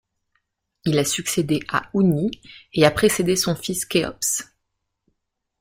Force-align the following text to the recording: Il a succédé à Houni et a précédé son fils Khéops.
Il 0.83 0.97
a 0.97 1.05
succédé 1.05 1.59
à 1.69 1.91
Houni 1.93 2.31
et 2.73 2.85
a 2.87 2.89
précédé 2.89 3.35
son 3.35 3.55
fils 3.55 3.85
Khéops. 3.85 4.41